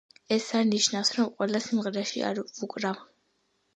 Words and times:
ეს 0.35 0.45
არ 0.59 0.63
ნიშნავს, 0.69 1.11
რომ 1.17 1.29
ყველა 1.35 1.61
სიმღერაში 1.67 2.25
არ 2.31 2.45
ვუკრავ. 2.63 3.09